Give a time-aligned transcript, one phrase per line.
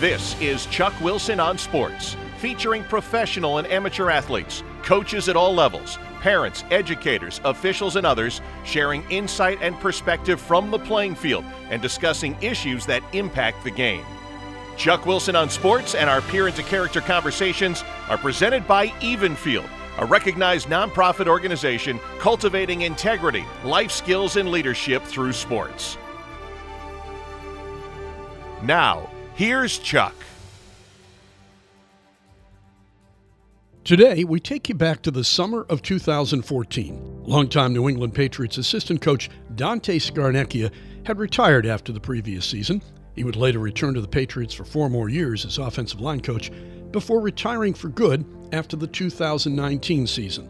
[0.00, 5.98] This is Chuck Wilson on Sports, featuring professional and amateur athletes, coaches at all levels,
[6.22, 12.34] parents, educators, officials, and others sharing insight and perspective from the playing field and discussing
[12.40, 14.02] issues that impact the game.
[14.78, 20.06] Chuck Wilson on Sports and our Peer into Character conversations are presented by Evenfield, a
[20.06, 25.98] recognized nonprofit organization cultivating integrity, life skills, and leadership through sports.
[28.62, 30.14] Now, here's Chuck.
[33.82, 37.22] Today, we take you back to the summer of 2014.
[37.24, 40.70] Longtime New England Patriots assistant coach Dante Scarnecchia
[41.06, 42.82] had retired after the previous season.
[43.16, 46.52] He would later return to the Patriots for four more years as offensive line coach
[46.92, 50.48] before retiring for good after the 2019 season.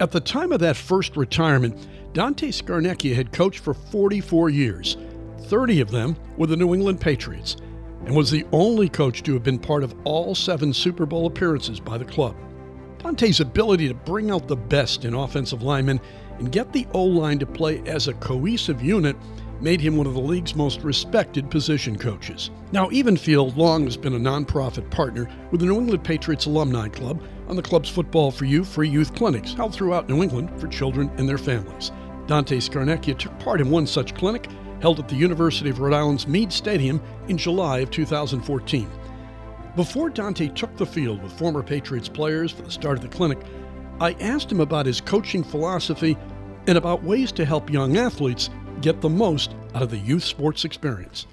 [0.00, 4.96] At the time of that first retirement, Dante Scarnecchia had coached for 44 years,
[5.44, 7.56] 30 of them with the New England Patriots,
[8.04, 11.80] and was the only coach to have been part of all seven Super Bowl appearances
[11.80, 12.36] by the club.
[12.98, 16.00] Dante's ability to bring out the best in offensive linemen
[16.38, 19.16] and get the O line to play as a cohesive unit
[19.60, 22.50] made him one of the league's most respected position coaches.
[22.72, 27.22] Now, Evenfield long has been a nonprofit partner with the New England Patriots Alumni Club
[27.48, 31.10] on the club's Football for You free youth clinics held throughout New England for children
[31.16, 31.92] and their families.
[32.26, 34.48] Dante Scarnecchia took part in one such clinic
[34.82, 38.90] held at the University of Rhode Island's Meade Stadium in July of 2014.
[39.76, 43.38] Before Dante took the field with former Patriots players for the start of the clinic,
[44.00, 46.18] I asked him about his coaching philosophy
[46.66, 50.64] and about ways to help young athletes get the most out of the youth sports
[50.64, 51.26] experience.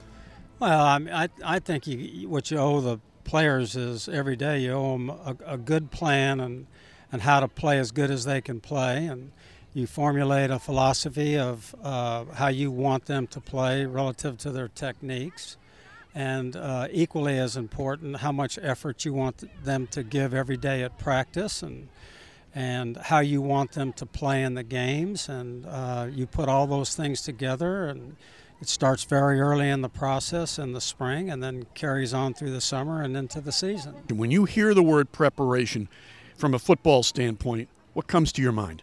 [0.59, 4.59] Well, I, mean, I, I think you, what you owe the players is every day
[4.59, 6.67] you owe them a, a good plan and,
[7.11, 9.07] and how to play as good as they can play.
[9.07, 9.31] And
[9.73, 14.67] you formulate a philosophy of uh, how you want them to play relative to their
[14.67, 15.57] techniques
[16.15, 20.83] and uh, equally as important, how much effort you want them to give every day
[20.83, 21.87] at practice and
[22.55, 25.29] and how you want them to play in the games.
[25.29, 28.15] And uh, you put all those things together, and
[28.59, 32.51] it starts very early in the process in the spring and then carries on through
[32.51, 33.93] the summer and into the season.
[34.09, 35.87] When you hear the word preparation
[36.35, 38.81] from a football standpoint, what comes to your mind?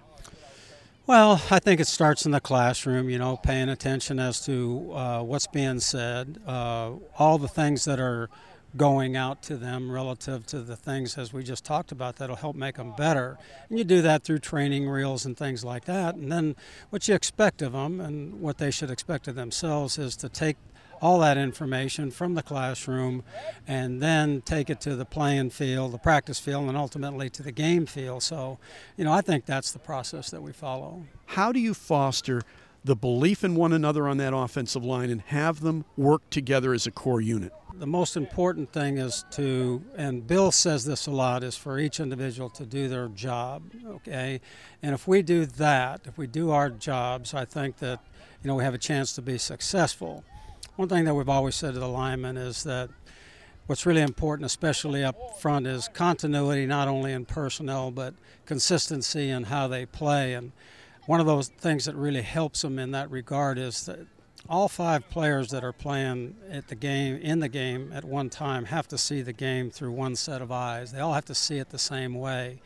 [1.07, 5.23] Well, I think it starts in the classroom, you know, paying attention as to uh,
[5.23, 8.29] what's being said, uh, all the things that are
[8.77, 12.57] going out to them relative to the things as we just talked about that'll help
[12.57, 13.39] make them better.
[13.69, 16.17] And you do that through training reels and things like that.
[16.17, 16.57] And then
[16.91, 20.57] what you expect of them and what they should expect of themselves is to take
[21.01, 23.23] all that information from the classroom
[23.67, 27.53] and then take it to the playing field, the practice field, and ultimately to the
[27.53, 28.23] game field.
[28.23, 28.59] So,
[28.97, 31.05] you know, I think that's the process that we follow.
[31.27, 32.43] How do you foster
[32.85, 36.87] the belief in one another on that offensive line and have them work together as
[36.87, 37.53] a core unit?
[37.79, 42.01] The most important thing is to, and Bill says this a lot, is for each
[42.01, 44.41] individual to do their job, okay?
[44.83, 48.01] And if we do that, if we do our jobs, I think that,
[48.43, 50.25] you know, we have a chance to be successful.
[50.77, 52.91] One thing that we've always said to the linemen is that
[53.67, 58.13] what's really important, especially up front, is continuity not only in personnel but
[58.45, 60.35] consistency in how they play.
[60.35, 60.53] And
[61.07, 64.01] one of those things that really helps them in that regard is that
[64.51, 68.67] all five players that are playing at the game in the game at one time
[68.67, 70.93] have to see the game through one set of eyes.
[70.93, 72.61] They all have to see it the same way.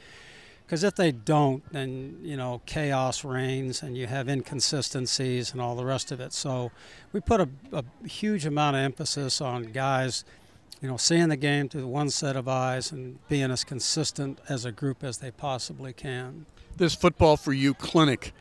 [0.70, 5.75] Because if they don't, then you know chaos reigns, and you have inconsistencies and all
[5.75, 6.32] the rest of it.
[6.32, 6.70] So
[7.12, 10.25] we put a, a huge amount of emphasis on guys,
[10.81, 14.64] you know, seeing the game through one set of eyes and being as consistent as
[14.64, 16.47] a group as they possibly can.
[16.76, 18.32] This football for you clinic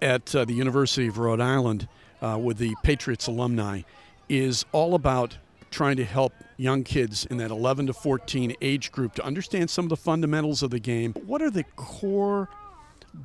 [0.00, 1.86] at uh, the University of Rhode Island
[2.22, 3.82] uh, with the Patriots alumni
[4.30, 5.36] is all about
[5.74, 9.84] trying to help young kids in that 11 to 14 age group to understand some
[9.84, 11.12] of the fundamentals of the game.
[11.26, 12.48] What are the core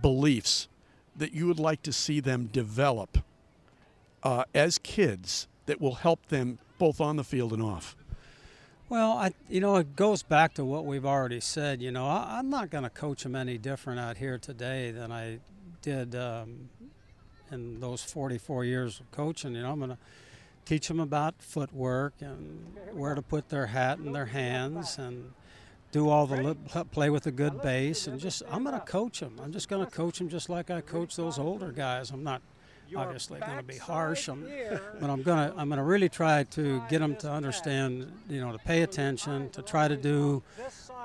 [0.02, 0.68] beliefs
[1.16, 3.20] that you would like to see them develop
[4.24, 7.96] uh, as kids that will help them both on the field and off?
[8.90, 11.84] Well, I, you know, it goes back to what we've already said.
[11.84, 15.12] You know, I, am not going to coach them any different out here today than
[15.12, 15.38] I
[15.84, 16.70] did um,
[17.52, 19.54] in those 44 years of coaching.
[19.54, 20.00] You know, I'm going to
[20.70, 22.64] teach them about footwork and
[22.94, 25.32] where to put their hat in their hands and
[25.92, 26.56] do all the
[26.92, 29.40] play with a good base and just I'm going to coach them.
[29.42, 32.12] I'm just going to coach them just like I coach those older guys.
[32.12, 32.44] I'm not
[32.96, 34.48] obviously going to be harsh, I'm,
[35.00, 38.40] but I'm going to I'm going to really try to get them to understand, you
[38.40, 40.44] know, to pay attention, to try to do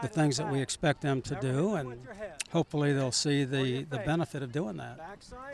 [0.03, 2.07] the things that we expect them to do, and
[2.53, 5.01] hopefully they'll see the the benefit of doing that.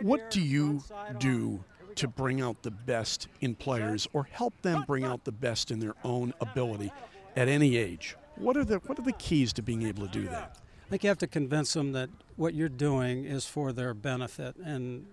[0.01, 0.83] What do you
[1.21, 1.63] do
[1.97, 5.81] to bring out the best in players or help them bring out the best in
[5.81, 6.93] their own ability
[7.37, 8.17] at any age.
[8.37, 10.57] What are the what are the keys to being able to do that?
[10.87, 14.57] I think you have to convince them that what you're doing is for their benefit.
[14.57, 15.07] And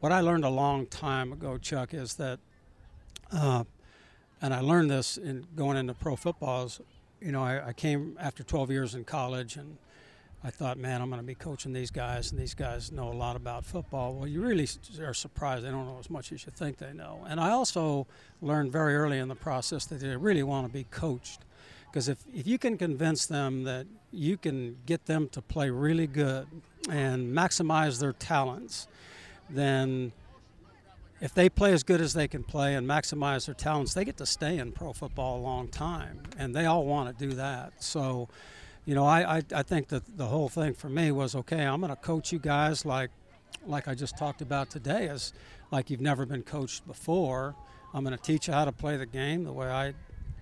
[0.00, 2.38] what I learned a long time ago, Chuck, is that,
[3.30, 3.64] uh,
[4.40, 6.64] and I learned this in going into pro football.
[6.64, 6.80] Is,
[7.20, 9.76] you know, I, I came after 12 years in college and
[10.46, 13.14] I thought, man, I'm going to be coaching these guys, and these guys know a
[13.14, 14.14] lot about football.
[14.14, 14.68] Well, you really
[15.00, 17.24] are surprised they don't know as much as you think they know.
[17.26, 18.06] And I also
[18.42, 21.40] learned very early in the process that they really want to be coached.
[21.86, 26.06] Because if, if you can convince them that you can get them to play really
[26.06, 26.46] good
[26.90, 28.86] and maximize their talents,
[29.48, 30.12] then
[31.22, 34.18] if they play as good as they can play and maximize their talents, they get
[34.18, 36.20] to stay in pro football a long time.
[36.36, 37.72] And they all want to do that.
[37.82, 38.28] So,
[38.84, 41.80] you know, I, I, I think that the whole thing for me was okay, I'm
[41.80, 43.10] going to coach you guys like
[43.66, 45.32] like I just talked about today, is
[45.70, 47.54] like you've never been coached before.
[47.94, 49.94] I'm going to teach you how to play the game the way I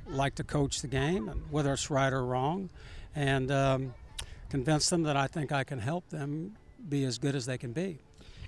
[0.08, 2.70] like to coach the game, and whether it's right or wrong,
[3.14, 3.94] and um,
[4.48, 6.56] convince them that I think I can help them
[6.88, 7.98] be as good as they can be.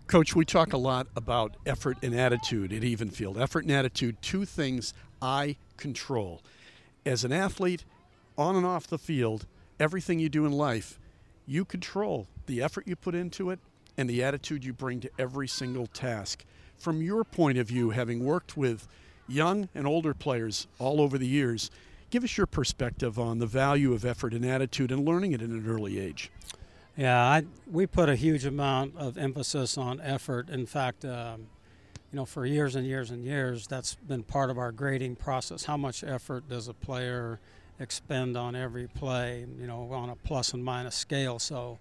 [0.06, 3.40] Coach, we talk a lot about effort and attitude at Evenfield.
[3.40, 4.92] Effort and attitude, two things
[5.22, 6.42] I control.
[7.06, 7.84] As an athlete,
[8.36, 9.46] on and off the field,
[9.78, 10.98] everything you do in life,
[11.46, 13.58] you control the effort you put into it
[13.96, 16.44] and the attitude you bring to every single task.
[16.76, 18.88] From your point of view, having worked with
[19.28, 21.70] young and older players all over the years,
[22.10, 25.48] give us your perspective on the value of effort and attitude and learning it at
[25.48, 26.30] an early age.
[26.96, 30.48] Yeah, I, we put a huge amount of emphasis on effort.
[30.48, 31.48] In fact, um,
[32.12, 35.64] you know, for years and years and years, that's been part of our grading process.
[35.64, 37.40] How much effort does a player
[37.80, 41.38] expend on every play, you know, on a plus and minus scale.
[41.38, 41.78] So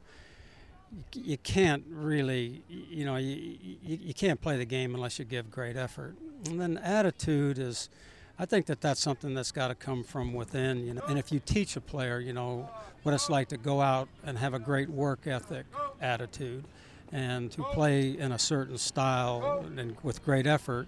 [1.14, 5.50] you can't really, you know, you, you, you, can't play the game unless you give
[5.52, 6.16] great effort.
[6.46, 7.90] And then attitude is,
[8.38, 11.02] I think that that's something that's got to come from within, you know.
[11.08, 12.70] And if you teach a player, you know,
[13.04, 15.66] what it's like to go out and have a great work ethic
[16.02, 16.64] attitude
[17.12, 20.88] and to play in a certain style and with great effort,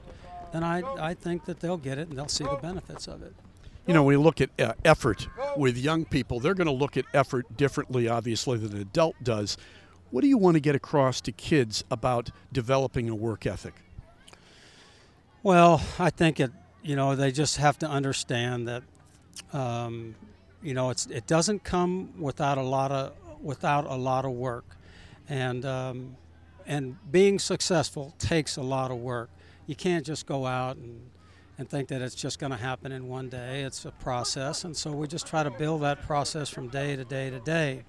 [0.51, 3.33] then I, I think that they'll get it and they'll see the benefits of it
[3.87, 6.97] you know, when we look at uh, effort with young people, they're going to look
[6.97, 9.57] at effort differently, obviously, than an adult does.
[10.11, 13.73] What do you want to get across to kids about developing a work ethic?
[15.43, 16.51] Well, I think it,
[16.81, 18.83] you know, they just have to understand that,
[19.53, 20.15] um,
[20.63, 24.65] you know, it's it doesn't come without a lot of without a lot of work,
[25.29, 26.15] and um,
[26.65, 29.29] and being successful takes a lot of work.
[29.67, 31.11] You can't just go out and
[31.57, 33.63] and think that it's just going to happen in one day.
[33.63, 37.05] It's a process, and so we just try to build that process from day to
[37.05, 37.83] day to day.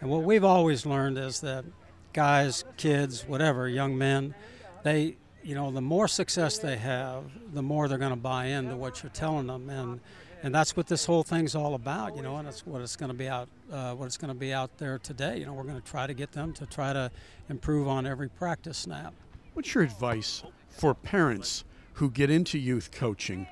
[0.00, 1.64] And what we've always learned is that
[2.12, 4.34] guys, kids, whatever, young men,
[4.82, 8.76] they, you know, the more success they have, the more they're going to buy into
[8.76, 10.00] what you're telling them, and
[10.42, 13.10] and that's what this whole thing's all about, you know, and that's what it's going
[13.10, 15.38] to be out, uh, what it's going to be out there today.
[15.38, 17.10] You know, we're going to try to get them to try to
[17.50, 19.12] improve on every practice snap.
[19.52, 21.64] What's your advice for parents
[21.94, 23.46] who get into youth coaching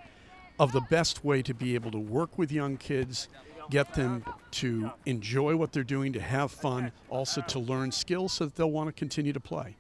[0.59, 3.29] of the best way to be able to work with young kids,
[3.71, 8.47] get them to enjoy what they're doing, to have fun, also to learn skills so
[8.47, 9.77] that they'll want to continue to play.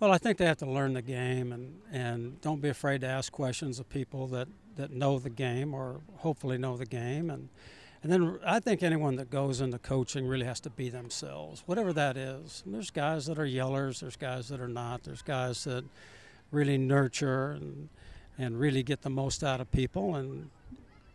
[0.00, 3.06] Well, I think they have to learn the game and, and don't be afraid to
[3.06, 7.30] ask questions of people that, that know the game or hopefully know the game.
[7.30, 7.48] And,
[8.02, 11.92] and then I think anyone that goes into coaching really has to be themselves, whatever
[11.94, 12.62] that is.
[12.66, 15.84] And there's guys that are yellers, there's guys that are not, there's guys that
[16.50, 17.88] really nurture and
[18.36, 20.50] and really get the most out of people and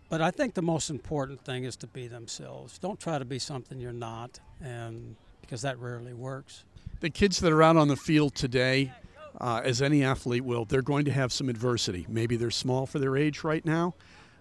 [0.10, 2.80] but I think the most important thing is to be themselves.
[2.80, 6.66] Don't try to be something you're not and because that rarely works.
[7.00, 8.92] The kids that are out on the field today
[9.40, 12.06] uh, as any athlete will, they're going to have some adversity.
[12.10, 13.94] Maybe they're small for their age right now.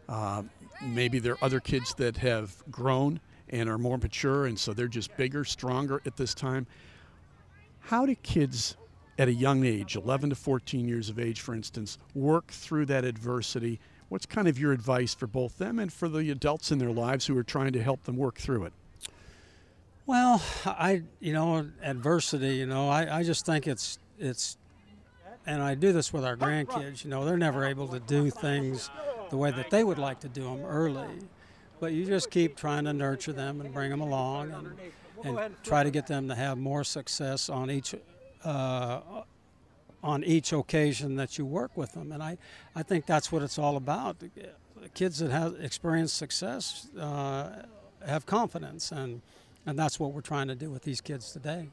[0.08, 0.42] Uh,
[0.82, 4.88] maybe there are other kids that have grown and are more mature, and so they're
[4.88, 6.66] just bigger, stronger at this time.
[7.80, 8.76] How do kids
[9.18, 13.04] at a young age, 11 to 14 years of age, for instance, work through that
[13.04, 13.80] adversity?
[14.08, 17.26] What's kind of your advice for both them and for the adults in their lives
[17.26, 18.72] who are trying to help them work through it?
[20.06, 24.56] Well, I, you know, adversity, you know, I, I just think it's, it's,
[25.46, 28.88] and I do this with our grandkids, you know, they're never able to do things
[29.28, 31.18] the way that they would like to do them early.
[31.80, 34.52] But you just keep trying to nurture them and bring them along
[35.22, 37.94] and, and try to get them to have more success on each
[38.48, 39.00] uh,
[40.02, 42.12] on each occasion that you work with them.
[42.12, 42.38] And I,
[42.74, 44.16] I think that's what it's all about.
[44.94, 47.62] Kids that have experienced success uh,
[48.06, 49.20] have confidence, and,
[49.66, 51.68] and that's what we're trying to do with these kids today.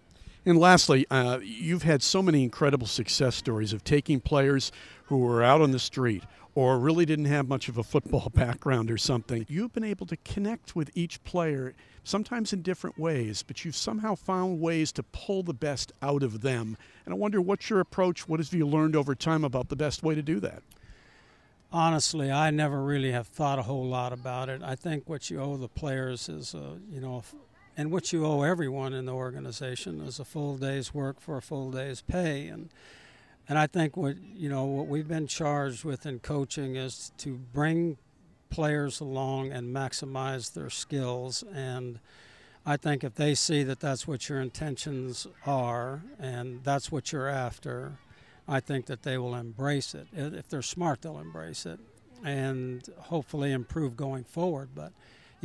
[0.45, 4.71] And lastly, uh, you've had so many incredible success stories of taking players
[5.05, 6.23] who were out on the street
[6.53, 9.45] or really didn't have much of a football background or something.
[9.49, 11.73] You've been able to connect with each player,
[12.03, 16.41] sometimes in different ways, but you've somehow found ways to pull the best out of
[16.41, 16.77] them.
[17.05, 18.29] And I wonder what's your approach?
[18.29, 20.61] What have you learned over time about the best way to do that?
[21.71, 24.61] Honestly, I never really have thought a whole lot about it.
[24.63, 27.23] I think what you owe the players is, uh, you know,
[27.77, 31.41] and what you owe everyone in the organization is a full day's work for a
[31.41, 32.47] full day's pay.
[32.47, 32.69] And
[33.47, 37.37] and I think what you know what we've been charged with in coaching is to
[37.37, 37.97] bring
[38.49, 41.43] players along and maximize their skills.
[41.53, 41.99] And
[42.65, 47.27] I think if they see that that's what your intentions are and that's what you're
[47.27, 47.99] after,
[48.47, 50.07] I think that they will embrace it.
[50.13, 51.79] If they're smart, they'll embrace it
[52.23, 54.69] and hopefully improve going forward.
[54.73, 54.93] But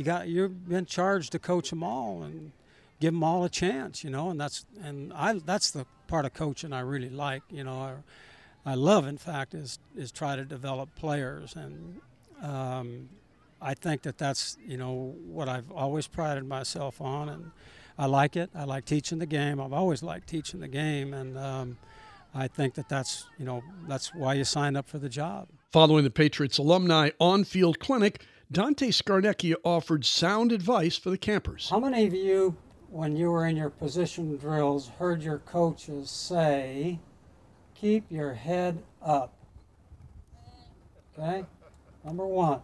[0.01, 2.51] you got you've been charged to coach them all and
[2.99, 6.33] give them all a chance, you know, and that's and I that's the part of
[6.33, 7.79] coaching I really like, you know.
[8.65, 12.01] I, I love, in fact, is is try to develop players, and
[12.41, 13.09] um,
[13.61, 17.51] I think that that's you know what I've always prided myself on, and
[17.99, 18.49] I like it.
[18.55, 19.61] I like teaching the game.
[19.61, 21.77] I've always liked teaching the game, and um,
[22.33, 25.47] I think that that's you know that's why you signed up for the job.
[25.71, 31.69] Following the Patriots alumni on-field clinic, Dante Scarnecchia offered sound advice for the campers.
[31.69, 32.57] How many of you,
[32.89, 36.99] when you were in your position drills, heard your coaches say,
[37.75, 39.33] "Keep your head up"?
[41.17, 41.45] Okay,
[42.03, 42.61] number one.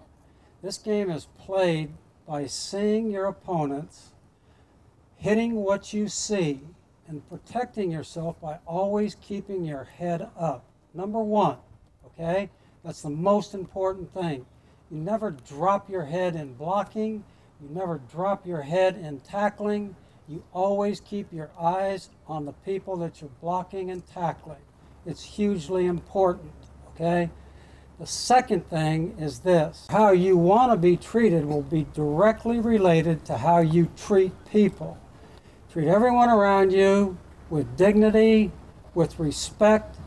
[0.62, 1.94] This game is played
[2.28, 4.12] by seeing your opponents,
[5.16, 6.68] hitting what you see,
[7.08, 10.66] and protecting yourself by always keeping your head up.
[10.94, 11.60] Number one,
[12.08, 12.50] okay?
[12.84, 14.46] That's the most important thing.
[14.92, 17.24] You never drop your head in blocking,
[17.62, 19.96] you never drop your head in tackling.
[20.30, 24.62] You always keep your eyes on the people that you're blocking and tackling.
[25.06, 26.52] It's hugely important,
[26.94, 27.30] okay?
[28.00, 33.26] The second thing is this how you want to be treated will be directly related
[33.26, 34.98] to how you treat people.
[35.72, 37.18] Treat everyone around you
[37.50, 38.52] with dignity,
[38.94, 39.98] with respect,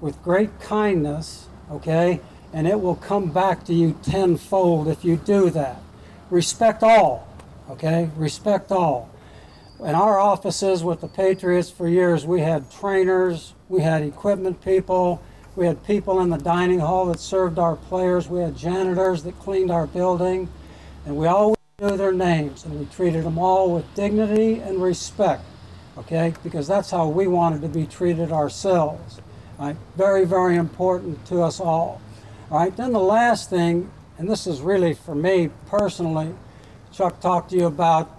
[0.00, 2.20] with great kindness, okay?
[2.52, 5.80] And it will come back to you tenfold if you do that.
[6.30, 7.28] Respect all,
[7.70, 8.10] okay?
[8.16, 9.10] Respect all.
[9.80, 15.22] In our offices with the Patriots for years, we had trainers, we had equipment people,
[15.58, 18.28] we had people in the dining hall that served our players.
[18.28, 20.48] We had janitors that cleaned our building.
[21.04, 25.42] And we always knew their names and we treated them all with dignity and respect.
[25.98, 26.32] Okay?
[26.44, 29.20] Because that's how we wanted to be treated ourselves.
[29.58, 29.74] Right?
[29.96, 32.00] Very, very important to us all.
[32.50, 32.74] All right?
[32.74, 36.34] Then the last thing, and this is really for me personally,
[36.92, 38.10] Chuck talked to you about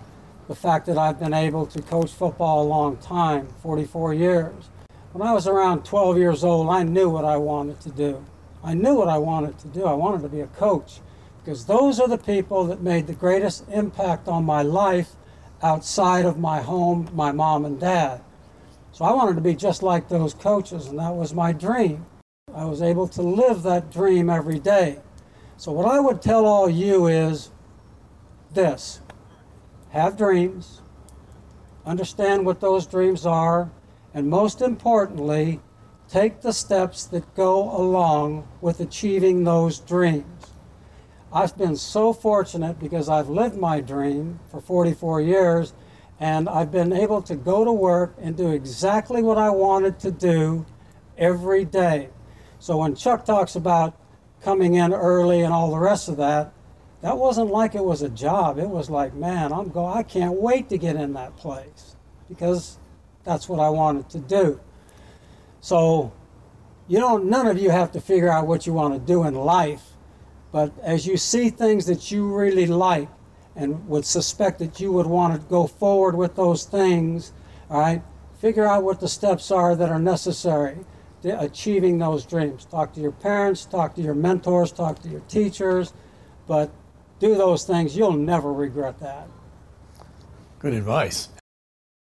[0.48, 4.70] the fact that I've been able to coach football a long time 44 years.
[5.14, 8.24] When I was around 12 years old, I knew what I wanted to do.
[8.64, 9.86] I knew what I wanted to do.
[9.86, 11.00] I wanted to be a coach
[11.44, 15.12] because those are the people that made the greatest impact on my life
[15.64, 18.22] outside of my home, my mom and dad.
[18.92, 22.06] So I wanted to be just like those coaches, and that was my dream.
[22.56, 25.00] I was able to live that dream every day.
[25.58, 27.52] So, what I would tell all you is
[28.54, 29.02] this
[29.92, 30.82] have dreams,
[31.86, 33.72] understand what those dreams are,
[34.14, 35.60] and most importantly,
[36.08, 40.54] take the steps that go along with achieving those dreams.
[41.32, 45.74] I've been so fortunate because I've lived my dream for 44 years
[46.20, 50.12] and I've been able to go to work and do exactly what I wanted to
[50.12, 50.66] do
[51.18, 52.10] every day.
[52.60, 53.98] So when Chuck talks about
[54.42, 56.54] coming in early and all the rest of that,
[57.02, 58.60] that wasn't like it was a job.
[58.60, 61.96] It was like, man, I'm go I can't wait to get in that place
[62.28, 62.78] because
[63.24, 64.60] that's what I wanted to do.
[65.62, 66.12] So,
[66.88, 69.36] you don't, none of you have to figure out what you want to do in
[69.36, 69.84] life,
[70.52, 73.10] but as you see things that you really like
[73.56, 77.34] and would suspect that you would want to go forward with those things,
[77.70, 78.02] all right,
[78.40, 80.80] figure out what the steps are that are necessary
[81.24, 82.66] achieving those dreams.
[82.66, 85.94] Talk to your parents, talk to your mentors, talk to your teachers,
[86.48, 86.72] but
[87.20, 87.96] do those things.
[87.96, 89.28] You'll never regret that.
[90.60, 91.30] Good advice.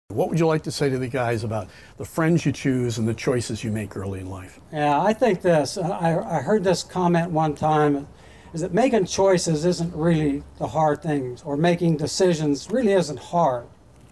[0.09, 3.07] What would you like to say to the guys about the friends you choose and
[3.07, 4.59] the choices you make early in life?
[4.73, 5.77] Yeah, I think this.
[5.77, 8.09] Uh, I, I heard this comment one time
[8.55, 13.67] is that making choices isn't really the hard things, or making decisions really isn't hard,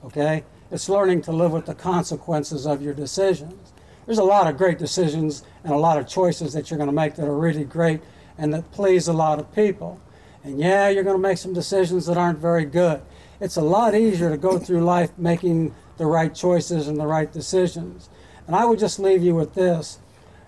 [0.05, 0.45] okay?
[0.71, 3.73] It's learning to live with the consequences of your decisions.
[4.07, 6.95] There's a lot of great decisions and a lot of choices that you're going to
[6.95, 8.01] make that are really great
[8.39, 10.01] and that please a lot of people.
[10.45, 13.03] And yeah, you're going to make some decisions that aren't very good.
[13.41, 17.31] It's a lot easier to go through life making the right choices and the right
[17.33, 18.09] decisions.
[18.47, 19.99] And I would just leave you with this.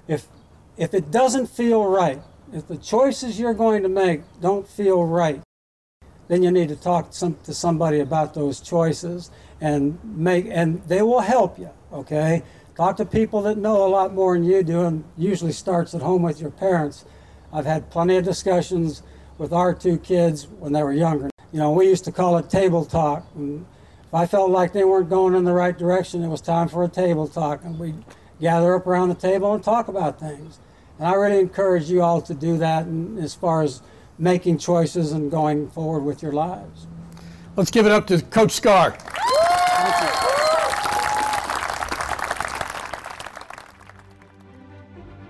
[0.07, 0.27] If,
[0.77, 2.23] if it doesn't feel right,
[2.53, 5.43] if the choices you're going to make don't feel right,
[6.29, 10.83] then you need to talk to, some, to somebody about those choices and make and
[10.85, 12.43] they will help you okay
[12.79, 16.01] talk to people that know a lot more than you do and usually starts at
[16.01, 17.05] home with your parents.
[17.53, 19.03] I've had plenty of discussions
[19.37, 21.29] with our two kids when they were younger.
[21.51, 23.27] You know we used to call it table talk.
[23.35, 23.67] And
[24.07, 26.85] if i felt like they weren't going in the right direction it was time for
[26.85, 27.65] a table talk.
[27.65, 28.05] And we'd
[28.41, 30.61] gather up around the table and talk about things.
[31.01, 33.83] And i really encourage you all to do that and as far as
[34.19, 36.87] making choices and going forward with your lives.
[37.57, 38.97] Let's give it up to coach scar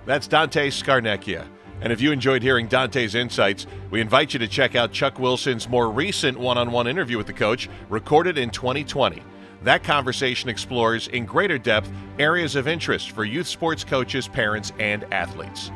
[0.09, 1.47] That's Dante Scarnecchia.
[1.83, 5.69] And if you enjoyed hearing Dante's insights, we invite you to check out Chuck Wilson's
[5.69, 9.23] more recent one on one interview with the coach, recorded in 2020.
[9.65, 15.05] That conversation explores in greater depth areas of interest for youth sports coaches, parents, and
[15.13, 15.71] athletes.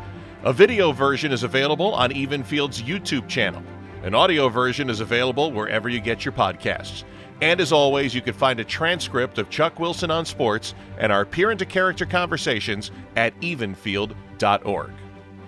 [0.45, 3.62] A video version is available on Evenfield's YouTube channel.
[4.03, 7.05] An audio version is available wherever you get your podcasts.
[7.43, 11.25] And as always, you can find a transcript of Chuck Wilson on sports and our
[11.25, 14.91] peer into character conversations at evenfield.org.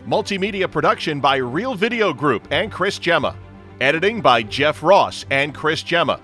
[0.05, 3.37] Multimedia production by Real Video Group and Chris Gemma.
[3.81, 6.21] Editing by Jeff Ross and Chris Gemma.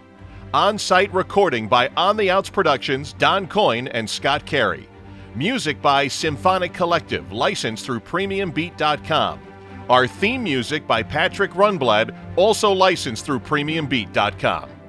[0.53, 4.89] On site recording by On the Outs Productions, Don Coyne and Scott Carey.
[5.37, 9.41] Music by Symphonic Collective, licensed through PremiumBeat.com.
[9.89, 14.80] Our theme music by Patrick Runblad, also licensed through PremiumBeat.com.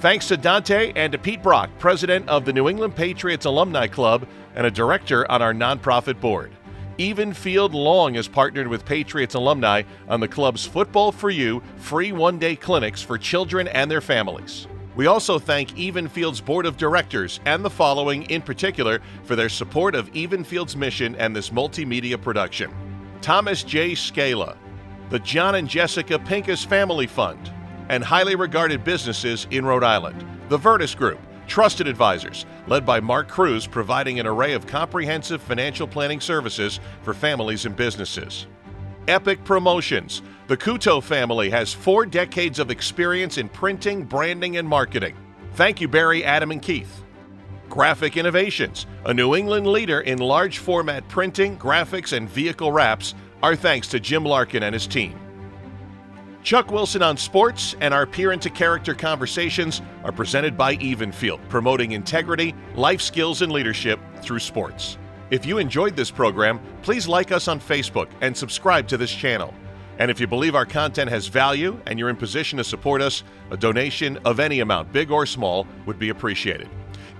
[0.00, 4.28] Thanks to Dante and to Pete Brock, president of the New England Patriots Alumni Club
[4.54, 6.52] and a director on our nonprofit board.
[6.98, 12.38] Evenfield Long has partnered with Patriots alumni on the club's Football for You free one
[12.38, 14.66] day clinics for children and their families.
[14.96, 19.94] We also thank Evenfield's Board of Directors and the following in particular for their support
[19.94, 22.70] of Evenfield's mission and this multimedia production
[23.22, 23.94] Thomas J.
[23.94, 24.56] Scala,
[25.08, 27.50] the John and Jessica Pincus Family Fund,
[27.88, 30.24] and highly regarded businesses in Rhode Island.
[30.48, 35.86] The Virtus Group, trusted advisors, led by Mark Cruz, providing an array of comprehensive financial
[35.86, 38.46] planning services for families and businesses.
[39.08, 40.22] Epic Promotions.
[40.48, 45.16] The Couto family has four decades of experience in printing, branding, and marketing.
[45.54, 47.02] Thank you, Barry, Adam, and Keith.
[47.68, 53.14] Graphic Innovations, a New England leader in large format printing, graphics, and vehicle wraps.
[53.42, 55.18] Our thanks to Jim Larkin and his team.
[56.46, 61.90] Chuck Wilson on Sports and our peer into character conversations are presented by Evenfield, promoting
[61.90, 64.96] integrity, life skills, and leadership through sports.
[65.32, 69.52] If you enjoyed this program, please like us on Facebook and subscribe to this channel.
[69.98, 73.24] And if you believe our content has value and you're in position to support us,
[73.50, 76.68] a donation of any amount, big or small, would be appreciated.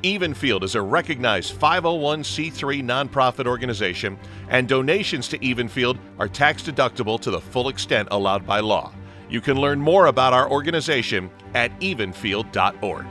[0.05, 7.33] Evenfield is a recognized 501c3 nonprofit organization, and donations to Evenfield are tax deductible to
[7.33, 8.93] the full extent allowed by law.
[9.29, 13.07] You can learn more about our organization at evenfield.org.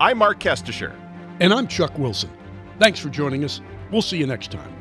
[0.00, 0.94] I'm Mark Kestisher.
[1.40, 2.30] And I'm Chuck Wilson.
[2.78, 3.60] Thanks for joining us.
[3.90, 4.77] We'll see you next time.